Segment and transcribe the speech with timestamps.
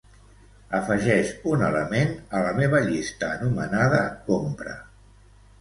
[0.77, 4.79] Afegeix un element a la meva llista anomenada "compra".